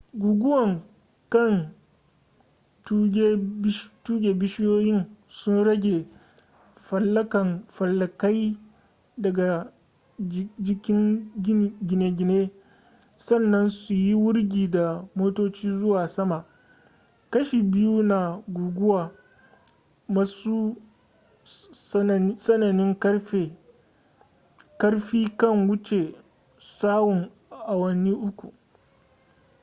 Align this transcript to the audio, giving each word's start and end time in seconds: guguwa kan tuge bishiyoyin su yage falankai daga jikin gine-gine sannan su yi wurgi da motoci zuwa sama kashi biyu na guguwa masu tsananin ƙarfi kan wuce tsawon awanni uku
guguwa 0.21 0.63
kan 1.33 1.53
tuge 4.05 4.31
bishiyoyin 4.39 4.99
su 5.29 5.49
yage 5.67 5.95
falankai 7.77 8.57
daga 9.17 9.71
jikin 10.65 11.01
gine-gine 11.87 12.51
sannan 13.17 13.65
su 13.69 13.93
yi 13.93 14.13
wurgi 14.13 14.67
da 14.71 15.05
motoci 15.15 15.67
zuwa 15.79 16.07
sama 16.07 16.45
kashi 17.31 17.61
biyu 17.63 18.03
na 18.03 18.41
guguwa 18.47 19.11
masu 20.07 20.75
tsananin 22.37 22.95
ƙarfi 24.79 25.29
kan 25.37 25.67
wuce 25.69 26.15
tsawon 26.57 27.31
awanni 27.49 28.11
uku 28.13 28.53